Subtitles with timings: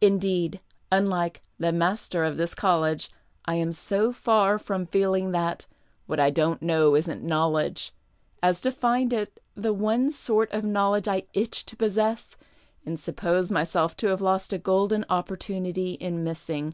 [0.00, 3.10] Indeed, unHke'' the master of this college,"
[3.44, 5.66] I am so far from feeling that"
[6.06, 7.92] what I don't know isn't knowledge"
[8.42, 12.36] as to find it the one sort of knowledge I iteh to ]iossess
[12.86, 16.72] and suppose myself to have lost a golden opportunity in missing.